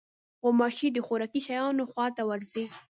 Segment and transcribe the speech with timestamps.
[0.41, 2.65] غوماشې د خوراکي شیانو خوا ته ورځي.